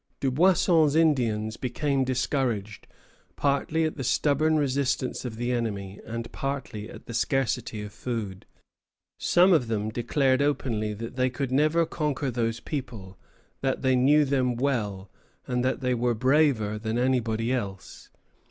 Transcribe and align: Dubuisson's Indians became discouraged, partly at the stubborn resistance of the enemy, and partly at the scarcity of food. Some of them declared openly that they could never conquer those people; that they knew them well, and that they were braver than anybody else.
Dubuisson's 0.19 0.95
Indians 0.95 1.57
became 1.57 2.03
discouraged, 2.03 2.87
partly 3.35 3.83
at 3.83 3.97
the 3.97 4.03
stubborn 4.03 4.57
resistance 4.57 5.25
of 5.25 5.35
the 5.35 5.51
enemy, 5.51 5.99
and 6.03 6.31
partly 6.31 6.89
at 6.89 7.05
the 7.05 7.13
scarcity 7.13 7.83
of 7.83 7.93
food. 7.93 8.47
Some 9.19 9.53
of 9.53 9.67
them 9.67 9.89
declared 9.91 10.41
openly 10.41 10.95
that 10.95 11.17
they 11.17 11.29
could 11.29 11.51
never 11.51 11.85
conquer 11.85 12.31
those 12.31 12.59
people; 12.59 13.19
that 13.61 13.83
they 13.83 13.95
knew 13.95 14.25
them 14.25 14.55
well, 14.55 15.11
and 15.45 15.63
that 15.63 15.81
they 15.81 15.93
were 15.93 16.15
braver 16.15 16.79
than 16.79 16.97
anybody 16.97 17.53
else. 17.53 18.09